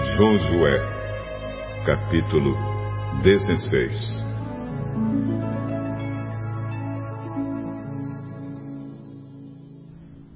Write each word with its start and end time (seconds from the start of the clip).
Josué, 0.00 0.80
capítulo 1.84 2.56
16 3.24 4.22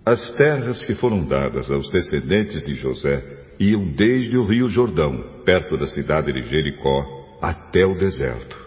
As 0.05 0.33
terras 0.33 0.85
que 0.85 0.96
foram 0.96 1.25
dadas 1.25 1.71
aos 1.71 1.89
descendentes 1.91 2.64
de 2.64 2.75
José 2.75 3.22
iam 3.61 3.85
desde 3.93 4.36
o 4.36 4.45
rio 4.45 4.69
Jordão, 4.69 5.43
perto 5.45 5.77
da 5.79 5.86
cidade 5.86 6.33
de 6.33 6.43
Jericó, 6.43 7.39
até 7.41 7.86
o 7.86 7.97
deserto. 7.97 8.58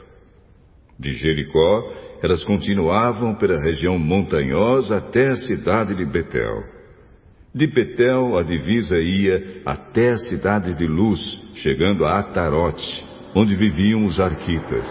De 0.97 1.11
Jericó, 1.11 1.93
elas 2.23 2.41
continuavam 2.45 3.35
pela 3.35 3.61
região 3.61 3.99
montanhosa 3.99 4.97
até 4.97 5.27
a 5.27 5.35
cidade 5.35 5.93
de 5.93 6.05
Betel. 6.05 6.74
De 7.55 7.67
Betel, 7.67 8.37
a 8.37 8.43
divisa 8.43 8.99
ia 8.99 9.61
até 9.65 10.09
a 10.09 10.17
cidade 10.17 10.75
de 10.75 10.85
Luz, 10.85 11.21
chegando 11.53 12.03
a 12.03 12.19
Atarote, 12.19 13.05
onde 13.33 13.55
viviam 13.55 14.03
os 14.03 14.19
arquitas. 14.19 14.85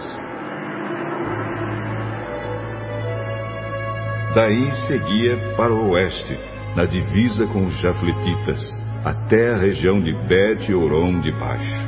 Daí 4.33 4.71
seguia 4.87 5.37
para 5.55 5.71
o 5.71 5.91
oeste, 5.91 6.35
na 6.75 6.85
divisa 6.85 7.45
com 7.45 7.67
os 7.67 7.79
jafletitas, 7.79 8.59
até 9.03 9.53
a 9.53 9.59
região 9.59 10.01
de 10.01 10.11
Bet-Oron 10.27 11.19
de 11.19 11.31
baixo. 11.33 11.85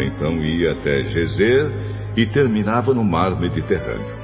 Então 0.00 0.44
ia 0.44 0.72
até 0.72 1.04
Gezer 1.04 1.72
e 2.16 2.26
terminava 2.26 2.92
no 2.92 3.04
mar 3.04 3.38
Mediterrâneo. 3.38 4.18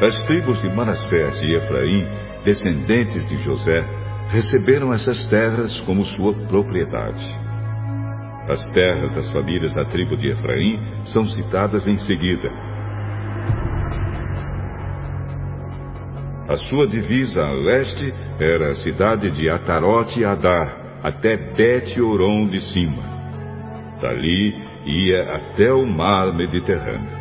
As 0.00 0.24
tribos 0.24 0.58
de 0.62 0.70
Manassés 0.70 1.38
e 1.42 1.52
Efraim, 1.52 2.06
descendentes 2.44 3.28
de 3.28 3.36
José, 3.38 3.97
receberam 4.28 4.92
essas 4.92 5.26
terras 5.28 5.78
como 5.80 6.04
sua 6.04 6.32
propriedade. 6.46 7.24
As 8.48 8.66
terras 8.70 9.12
das 9.14 9.30
famílias 9.30 9.74
da 9.74 9.84
tribo 9.84 10.16
de 10.16 10.28
Efraim 10.28 10.78
são 11.04 11.26
citadas 11.26 11.86
em 11.86 11.98
seguida, 11.98 12.50
A 16.48 16.56
sua 16.56 16.88
divisa 16.88 17.44
a 17.44 17.52
leste 17.52 18.14
era 18.40 18.70
a 18.70 18.74
cidade 18.74 19.30
de 19.30 19.50
Atarote 19.50 20.24
Adar, 20.24 20.98
até 21.02 21.36
Bet-Oron 21.36 22.46
de 22.46 22.58
cima. 22.58 23.02
Dali 24.00 24.56
ia 24.86 25.34
até 25.34 25.70
o 25.70 25.84
mar 25.84 26.34
Mediterrâneo. 26.34 27.18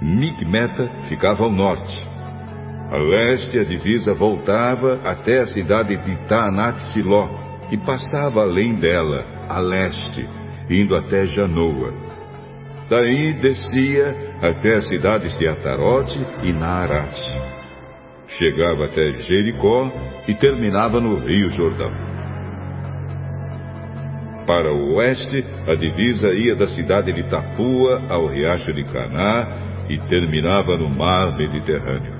Migmeta 0.00 0.88
ficava 1.08 1.42
ao 1.42 1.50
norte. 1.50 2.06
A 2.90 2.96
leste 2.96 3.58
a 3.58 3.64
divisa 3.64 4.14
voltava 4.14 5.00
até 5.04 5.40
a 5.40 5.46
cidade 5.46 5.96
de 5.96 6.16
Taanat-Siló 6.28 7.28
e 7.70 7.76
passava 7.78 8.42
além 8.42 8.76
dela, 8.76 9.24
a 9.48 9.58
leste, 9.58 10.28
indo 10.70 10.94
até 10.94 11.26
Janoa. 11.26 11.92
Daí 12.88 13.32
descia 13.34 14.14
até 14.40 14.74
as 14.74 14.88
cidades 14.88 15.36
de 15.38 15.48
Atarote 15.48 16.18
e 16.44 16.52
Naarate 16.52 17.56
chegava 18.28 18.84
até 18.84 19.10
Jericó 19.20 19.90
e 20.26 20.34
terminava 20.34 21.00
no 21.00 21.16
Rio 21.16 21.48
Jordão. 21.50 21.90
Para 24.46 24.72
o 24.72 24.94
oeste, 24.96 25.44
a 25.66 25.74
divisa 25.74 26.28
ia 26.28 26.54
da 26.54 26.68
cidade 26.68 27.12
de 27.12 27.24
Tapua 27.24 28.02
ao 28.08 28.26
riacho 28.26 28.72
de 28.72 28.84
Caná 28.84 29.86
e 29.88 29.98
terminava 29.98 30.76
no 30.76 30.88
mar 30.88 31.36
Mediterrâneo. 31.36 32.15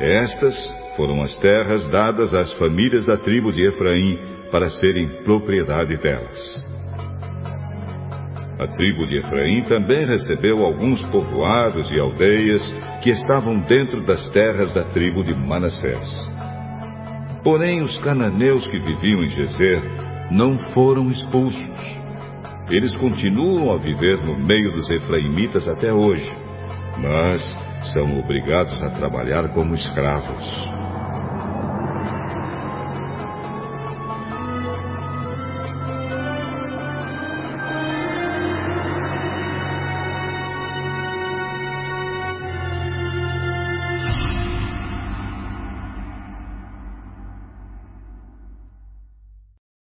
Estas 0.00 0.54
foram 0.94 1.22
as 1.22 1.34
terras 1.36 1.88
dadas 1.88 2.34
às 2.34 2.52
famílias 2.54 3.06
da 3.06 3.16
tribo 3.16 3.50
de 3.50 3.66
Efraim 3.66 4.18
para 4.50 4.68
serem 4.68 5.08
propriedade 5.24 5.96
delas. 5.96 6.64
A 8.58 8.66
tribo 8.68 9.06
de 9.06 9.18
Efraim 9.18 9.64
também 9.64 10.06
recebeu 10.06 10.64
alguns 10.64 11.02
povoados 11.06 11.90
e 11.92 12.00
aldeias 12.00 12.62
que 13.02 13.10
estavam 13.10 13.60
dentro 13.60 14.02
das 14.04 14.30
terras 14.30 14.72
da 14.72 14.84
tribo 14.84 15.22
de 15.22 15.34
Manassés. 15.34 16.06
Porém, 17.44 17.82
os 17.82 17.98
cananeus 17.98 18.66
que 18.66 18.78
viviam 18.78 19.22
em 19.22 19.28
Gezer 19.28 19.82
não 20.30 20.58
foram 20.72 21.10
expulsos. 21.10 21.62
Eles 22.68 22.96
continuam 22.96 23.72
a 23.72 23.78
viver 23.78 24.18
no 24.24 24.38
meio 24.38 24.72
dos 24.72 24.90
efraimitas 24.90 25.68
até 25.68 25.92
hoje, 25.92 26.28
mas 26.98 27.65
são 27.92 28.18
obrigados 28.18 28.82
a 28.82 28.90
trabalhar 28.90 29.48
como 29.48 29.74
escravos. 29.74 30.85